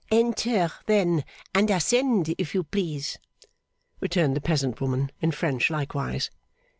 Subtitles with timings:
[0.09, 1.23] 'Enter then
[1.53, 3.19] and ascend, if you please,'
[3.99, 6.31] returned the peasant woman, in French likewise.